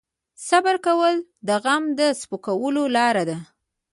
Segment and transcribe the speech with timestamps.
[0.47, 1.15] صبر کول
[1.47, 3.37] د غم د سپکولو لاره ده.